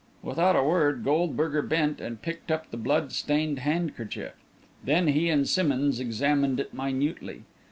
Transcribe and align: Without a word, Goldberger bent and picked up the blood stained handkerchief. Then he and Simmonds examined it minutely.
Without 0.23 0.55
a 0.55 0.63
word, 0.63 1.03
Goldberger 1.03 1.61
bent 1.61 2.01
and 2.01 2.19
picked 2.23 2.49
up 2.49 2.71
the 2.71 2.75
blood 2.75 3.11
stained 3.11 3.59
handkerchief. 3.59 4.31
Then 4.83 5.09
he 5.09 5.29
and 5.29 5.47
Simmonds 5.47 5.99
examined 5.99 6.59
it 6.59 6.73
minutely. 6.73 7.43